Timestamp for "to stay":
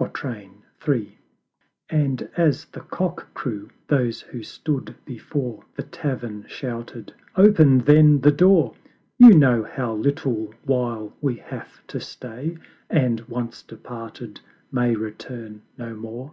11.86-12.56